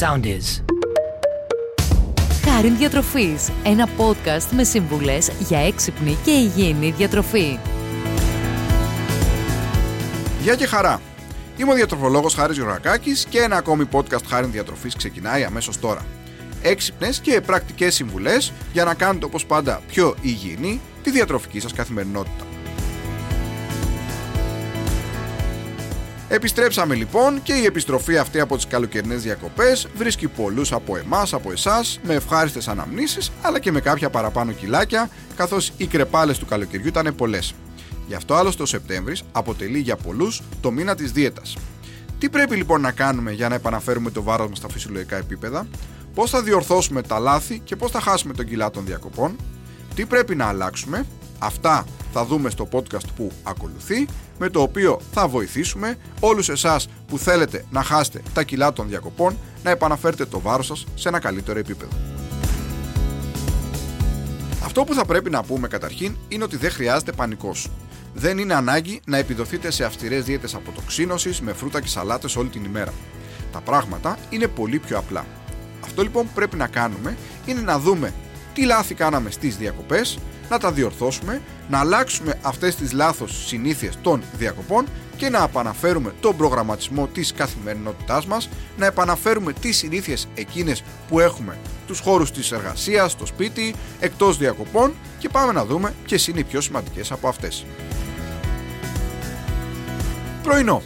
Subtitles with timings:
[0.00, 0.62] sound is.
[2.44, 7.58] Χάριν Διατροφής, ένα podcast με συμβουλές για έξυπνη και υγιεινή διατροφή.
[10.42, 11.00] Γεια και χαρά!
[11.56, 16.06] Είμαι ο διατροφολόγος Χάρης Γιωργακάκης και ένα ακόμη podcast Χάριν Διατροφής ξεκινάει αμέσως τώρα.
[16.62, 22.47] Έξυπνες και πρακτικές συμβουλές για να κάνετε όπως πάντα πιο υγιεινή τη διατροφική σας καθημερινότητα.
[26.30, 31.52] Επιστρέψαμε λοιπόν και η επιστροφή αυτή από τις καλοκαιρινές διακοπές βρίσκει πολλούς από εμάς, από
[31.52, 36.86] εσάς, με ευχάριστες αναμνήσεις αλλά και με κάποια παραπάνω κιλάκια καθώς οι κρεπάλες του καλοκαιριού
[36.86, 37.54] ήταν πολλές.
[38.06, 41.56] Γι' αυτό άλλωστε ο Σεπτέμβρης αποτελεί για πολλούς το μήνα της δίαιτας.
[42.18, 45.66] Τι πρέπει λοιπόν να κάνουμε για να επαναφέρουμε το βάρος μας στα φυσιολογικά επίπεδα,
[46.14, 49.36] πώς θα διορθώσουμε τα λάθη και πώς θα χάσουμε τον κιλά των διακοπών,
[49.94, 51.06] τι πρέπει να αλλάξουμε,
[51.38, 54.06] αυτά θα δούμε στο podcast που ακολουθεί,
[54.38, 59.36] με το οποίο θα βοηθήσουμε όλους εσάς που θέλετε να χάσετε τα κιλά των διακοπών
[59.62, 61.92] να επαναφέρετε το βάρος σας σε ένα καλύτερο επίπεδο.
[64.64, 67.70] Αυτό που θα πρέπει να πούμε καταρχήν είναι ότι δεν χρειάζεται πανικός.
[68.14, 72.64] Δεν είναι ανάγκη να επιδοθείτε σε αυστηρές δίαιτες αποτοξίνωσης με φρούτα και σαλάτες όλη την
[72.64, 72.92] ημέρα.
[73.52, 75.26] Τα πράγματα είναι πολύ πιο απλά.
[75.84, 78.12] Αυτό λοιπόν που πρέπει να κάνουμε είναι να δούμε
[78.54, 80.18] τι λάθη κάναμε στις διακοπές,
[80.48, 86.36] να τα διορθώσουμε, να αλλάξουμε αυτές τις λάθος συνήθειες των διακοπών και να επαναφέρουμε τον
[86.36, 93.12] προγραμματισμό της καθημερινότητάς μας, να επαναφέρουμε τις συνήθειες εκείνες που έχουμε τους χώρους της εργασίας,
[93.12, 97.64] στο σπίτι, εκτός διακοπών και πάμε να δούμε ποιες είναι οι πιο σημαντικές από αυτές.
[100.42, 100.82] Πρωινό.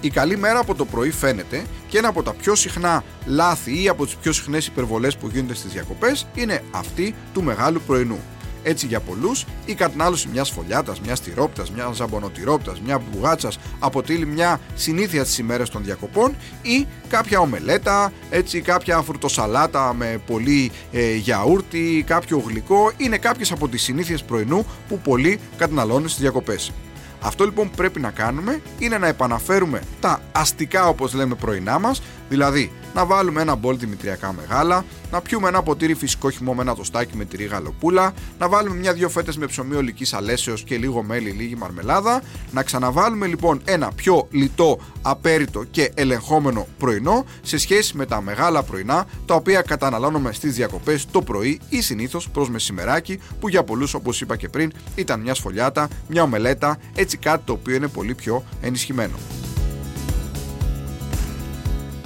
[0.00, 3.88] Η καλή μέρα από το πρωί φαίνεται και ένα από τα πιο συχνά λάθη ή
[3.88, 8.18] από τις πιο συχνές υπερβολές που γίνονται στις διακοπές είναι αυτή του μεγάλου πρωινού.
[8.62, 14.60] Έτσι για πολλούς η κατανάλωση μιας φωλιάτας, μιας τυρόπιτας, μιας ζαμπονοτυρόπιτας, μια μπουγάτσας αποτελεί μια
[14.74, 22.04] συνήθεια στις ημέρες των διακοπών ή κάποια ομελέτα, έτσι κάποια φρουτοσαλάτα με πολύ ε, γιαούρτι,
[22.06, 26.72] κάποιο γλυκό είναι κάποιες από τις συνήθειες πρωινού που πολλοί καταναλώνουν στις διακοπές.
[27.22, 32.02] Αυτό λοιπόν που πρέπει να κάνουμε είναι να επαναφέρουμε τα αστικά όπως λέμε πρωινά μας,
[32.28, 36.74] δηλαδή να βάλουμε ένα μπολ δημητριακά μεγάλα, να πιούμε ένα ποτήρι φυσικό χυμό με ένα
[36.74, 41.30] τοστάκι με τυρί γαλοπούλα, να βάλουμε μια-δυο φέτες με ψωμί ολικής αλέσεως και λίγο μέλι,
[41.30, 42.22] λίγη μαρμελάδα,
[42.52, 48.62] να ξαναβάλουμε λοιπόν ένα πιο λιτό, απέριτο και ελεγχόμενο πρωινό σε σχέση με τα μεγάλα
[48.62, 53.94] πρωινά τα οποία καταναλώνουμε στις διακοπές το πρωί ή συνήθως προς μεσημεράκι που για πολλούς
[53.94, 58.14] όπως είπα και πριν ήταν μια σφολιάτα, μια ομελέτα, έτσι κάτι το οποίο είναι πολύ
[58.14, 59.16] πιο ενισχυμένο.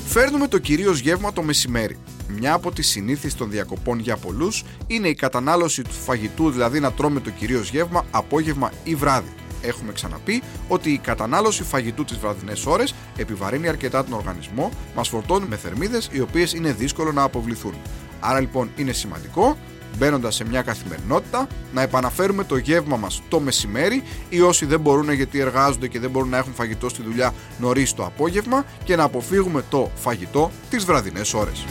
[0.07, 1.97] Φέρνουμε το κυρίως γεύμα το μεσημέρι.
[2.29, 6.93] Μια από τις συνήθειε των διακοπών για πολλούς είναι η κατανάλωση του φαγητού, δηλαδή να
[6.93, 9.33] τρώμε το κυρίως γεύμα απόγευμα ή βράδυ.
[9.63, 15.47] Έχουμε ξαναπεί ότι η κατανάλωση φαγητού τις βραδινές ώρες επιβαρύνει αρκετά τον οργανισμό, μας φορτώνει
[15.49, 17.75] με θερμίδες οι οποίες είναι δύσκολο να αποβληθούν.
[18.21, 19.57] Άρα λοιπόν είναι σημαντικό
[19.99, 25.13] μπαίνοντας σε μια καθημερινότητα, να επαναφέρουμε το γεύμα μας το μεσημέρι ή όσοι δεν μπορούν
[25.13, 29.03] γιατί εργάζονται και δεν μπορούν να έχουν φαγητό στη δουλειά νωρίς το απόγευμα και να
[29.03, 31.65] αποφύγουμε το φαγητό τις βραδινές ώρες.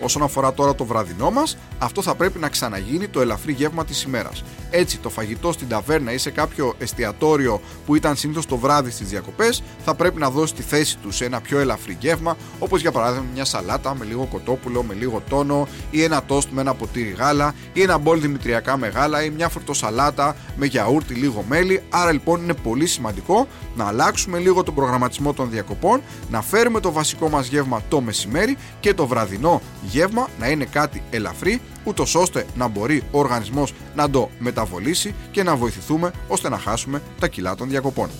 [0.00, 4.02] Όσον αφορά τώρα το βραδινό μας, αυτό θα πρέπει να ξαναγίνει το ελαφρύ γεύμα της
[4.02, 4.44] ημέρας.
[4.70, 9.08] Έτσι, το φαγητό στην ταβέρνα ή σε κάποιο εστιατόριο που ήταν συνήθως το βράδυ στις
[9.08, 12.92] διακοπές, θα πρέπει να δώσει τη θέση του σε ένα πιο ελαφρύ γεύμα, όπως για
[12.92, 17.10] παράδειγμα μια σαλάτα με λίγο κοτόπουλο, με λίγο τόνο, ή ένα τόστ με ένα ποτήρι
[17.18, 21.82] γάλα, ή ένα μπολ δημητριακά με γάλα, ή μια φρουτοσαλάτα με γιαούρτι, λίγο μέλι.
[21.90, 23.46] Άρα λοιπόν είναι πολύ σημαντικό
[23.76, 28.56] να αλλάξουμε λίγο τον προγραμματισμό των διακοπών, να φέρουμε το βασικό μας γεύμα το μεσημέρι
[28.80, 34.10] και το βραδινό γεύμα να είναι κάτι ελαφρύ, ούτως ώστε να μπορεί ο οργανισμός να
[34.10, 38.10] το μεταβολήσει και να βοηθηθούμε ώστε να χάσουμε τα κιλά των διακοπών.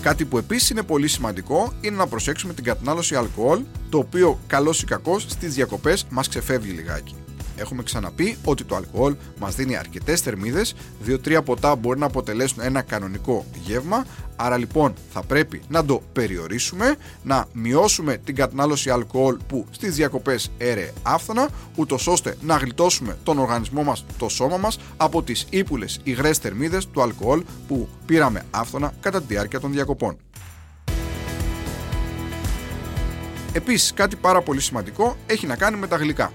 [0.00, 4.82] Κάτι που επίσης είναι πολύ σημαντικό είναι να προσέξουμε την κατανάλωση αλκοόλ, το οποίο καλός
[4.82, 7.21] ή κακός στις διακοπές μας ξεφεύγει λιγάκι.
[7.56, 10.74] Έχουμε ξαναπεί ότι το αλκοόλ μας δίνει αρκετές θερμίδες,
[11.06, 14.04] 2-3 ποτά μπορεί να αποτελέσουν ένα κανονικό γεύμα.
[14.36, 20.50] Άρα λοιπόν θα πρέπει να το περιορίσουμε, να μειώσουμε την κατανάλωση αλκοόλ που στις διακοπές
[20.58, 26.00] έρεε άφθονα, ούτως ώστε να γλιτώσουμε τον οργανισμό μας, το σώμα μας από τις ύπουλες
[26.02, 30.16] υγρές θερμίδες του αλκοόλ που πήραμε άφθονα κατά τη διάρκεια των διακοπών.
[33.52, 36.32] Επίσης κάτι πάρα πολύ σημαντικό έχει να κάνει με τα γλυκά.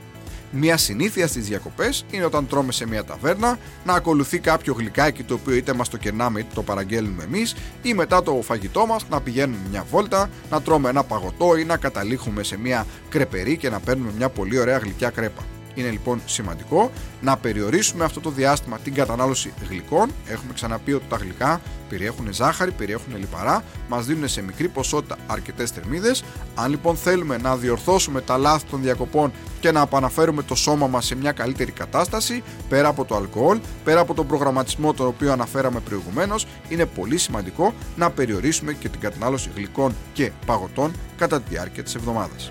[0.51, 5.33] Μια συνήθεια στις διακοπές είναι όταν τρώμε σε μια ταβέρνα να ακολουθεί κάποιο γλυκάκι το
[5.33, 9.21] οποίο είτε μας το κερνάμε είτε το παραγγέλνουμε εμείς, ή μετά το φαγητό μας να
[9.21, 13.79] πηγαίνουμε μια βόλτα, να τρώμε ένα παγωτό ή να καταλήχουμε σε μια κρεπερή και να
[13.79, 15.56] παίρνουμε μια πολύ ωραία γλυκιά κρέπα.
[15.77, 16.91] Είναι λοιπόν σημαντικό
[17.21, 20.09] να περιορίσουμε αυτό το διάστημα την κατανάλωση γλυκών.
[20.27, 25.71] Έχουμε ξαναπεί ότι τα γλυκά περιέχουν ζάχαρη, περιέχουν λιπαρά, μας δίνουν σε μικρή ποσότητα αρκετές
[25.71, 26.24] θερμίδες.
[26.56, 31.06] Αν λοιπόν θέλουμε να διορθώσουμε τα λάθη των διακοπών και να επαναφέρουμε το σώμα μας
[31.06, 35.80] σε μια καλύτερη κατάσταση, πέρα από το αλκοόλ, πέρα από τον προγραμματισμό τον οποίο αναφέραμε
[35.80, 41.83] προηγουμένως, είναι πολύ σημαντικό να περιορίσουμε και την κατανάλωση γλυκών και παγωτών κατά τη διάρκεια
[41.83, 42.50] της εβδομάδας.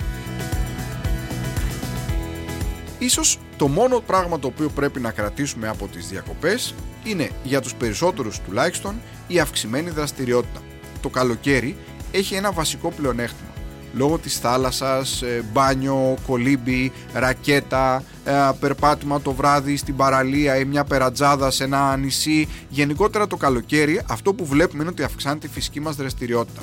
[2.99, 7.75] Ίσως το μόνο πράγμα το οποίο πρέπει να κρατήσουμε από τις διακοπές είναι για τους
[7.75, 8.95] περισσότερους τουλάχιστον
[9.27, 10.61] η αυξημένη δραστηριότητα.
[11.01, 11.77] Το καλοκαίρι
[12.11, 13.51] έχει ένα βασικό πλεονέκτημα.
[13.95, 20.85] Λόγω της θάλασσας, ε, μπάνιο, κολύμπι, ρακέτα, ε, περπάτημα το βράδυ στην παραλία ή μια
[20.85, 22.49] περατζάδα σε ένα νησί.
[22.69, 26.63] Γενικότερα το καλοκαίρι αυτό που βλέπουμε είναι ότι αυξάνεται η φυσική μας δραστηριότητα.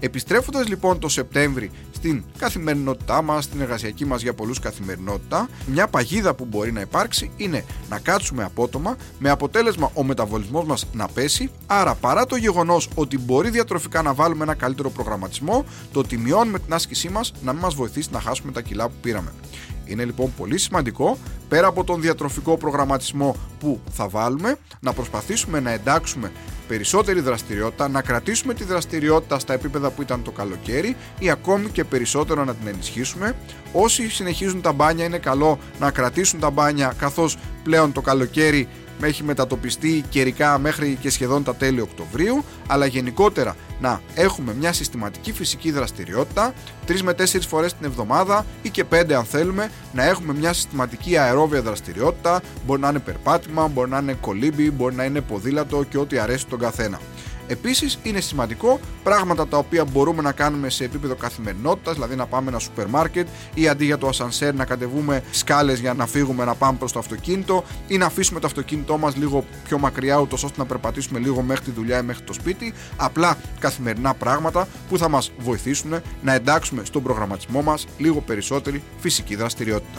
[0.00, 1.70] Επιστρέφοντας λοιπόν το Σεπτέμβρη
[2.00, 7.30] στην καθημερινότητά μας, στην εργασιακή μας για πολλούς καθημερινότητα, μια παγίδα που μπορεί να υπάρξει
[7.36, 11.50] είναι να κάτσουμε απότομα με αποτέλεσμα ο μεταβολισμός μας να πέσει.
[11.66, 16.58] Άρα, παρά το γεγονός ότι μπορεί διατροφικά να βάλουμε ένα καλύτερο προγραμματισμό, το ότι μειώνουμε
[16.58, 19.32] την άσκησή μας να μην μας βοηθήσει να χάσουμε τα κιλά που πήραμε.
[19.90, 25.70] Είναι λοιπόν πολύ σημαντικό πέρα από τον διατροφικό προγραμματισμό που θα βάλουμε να προσπαθήσουμε να
[25.70, 26.32] εντάξουμε
[26.68, 31.84] περισσότερη δραστηριότητα, να κρατήσουμε τη δραστηριότητα στα επίπεδα που ήταν το καλοκαίρι ή ακόμη και
[31.84, 33.36] περισσότερο να την ενισχύσουμε.
[33.72, 38.68] Όσοι συνεχίζουν τα μπάνια είναι καλό να κρατήσουν τα μπάνια καθώς πλέον το καλοκαίρι
[39.06, 45.32] έχει μετατοπιστεί καιρικά μέχρι και σχεδόν τα τέλη Οκτωβρίου, αλλά γενικότερα να έχουμε μια συστηματική
[45.32, 46.54] φυσική δραστηριότητα
[46.88, 51.16] 3 με 4 φορές την εβδομάδα ή και 5 αν θέλουμε να έχουμε μια συστηματική
[51.16, 55.98] αερόβια δραστηριότητα μπορεί να είναι περπάτημα, μπορεί να είναι κολύμπι, μπορεί να είναι ποδήλατο και
[55.98, 57.00] ό,τι αρέσει τον καθένα.
[57.50, 62.48] Επίσης, είναι σημαντικό πράγματα τα οποία μπορούμε να κάνουμε σε επίπεδο καθημερινότητας, δηλαδή να πάμε
[62.48, 66.54] ένα σούπερ μάρκετ ή αντί για το ασανσέρ να κατεβούμε σκάλες για να φύγουμε να
[66.54, 70.60] πάμε προς το αυτοκίνητο ή να αφήσουμε το αυτοκίνητό μας λίγο πιο μακριά, ούτως ώστε
[70.60, 72.74] να περπατήσουμε λίγο μέχρι τη δουλειά ή μέχρι το σπίτι.
[72.96, 79.36] Απλά καθημερινά πράγματα που θα μας βοηθήσουν να εντάξουμε στον προγραμματισμό μας λίγο περισσότερη φυσική
[79.36, 79.98] δραστηριότητα.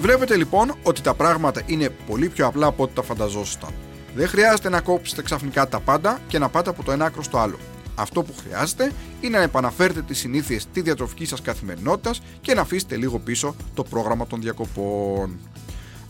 [0.00, 3.70] Βλέπετε λοιπόν ότι τα πράγματα είναι πολύ πιο απλά από ό,τι τα φανταζόσασταν.
[4.14, 7.38] Δεν χρειάζεται να κόψετε ξαφνικά τα πάντα και να πάτε από το ένα άκρο στο
[7.38, 7.58] άλλο.
[7.94, 12.96] Αυτό που χρειάζεται είναι να επαναφέρετε τις συνήθειες τη διατροφική σας καθημερινότητας και να αφήσετε
[12.96, 15.38] λίγο πίσω το πρόγραμμα των διακοπών.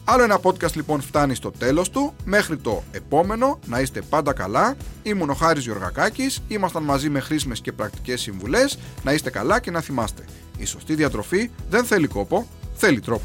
[0.05, 2.15] Άλλο ένα podcast λοιπόν φτάνει στο τέλος του.
[2.25, 4.77] Μέχρι το επόμενο να είστε πάντα καλά.
[5.03, 6.43] Ήμουν ο Χάρης Γιωργακάκης.
[6.49, 8.79] Ήμασταν μαζί με χρήσιμες και πρακτικές συμβουλές.
[9.05, 10.25] Να είστε καλά και να θυμάστε.
[10.57, 13.25] Η σωστή διατροφή δεν θέλει κόπο, θέλει τρόπο.